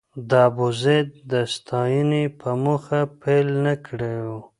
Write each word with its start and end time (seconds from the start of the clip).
د 0.29 0.31
ابوزید 0.49 1.07
د 1.31 1.33
ستاینې 1.53 2.23
په 2.39 2.49
موخه 2.63 2.99
پيل 3.21 3.47
نه 3.65 3.73
کړی 3.85 4.15
و. 4.25 4.27